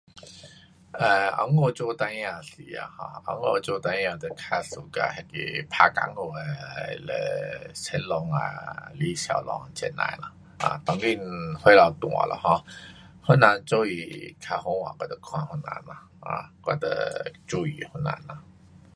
[0.93, 2.55] 呃，温故做孩儿时
[3.23, 10.03] 头，um 温故做孩儿就较喜欢那个打功夫的嘞成龙啊，李小龙这那
[10.67, 12.63] ，um 当今 um 岁数大了哈，
[13.27, 15.95] 谁人做戏好看我就看谁人。
[16.25, 16.87] um 我就
[17.45, 18.15] 注意谁人。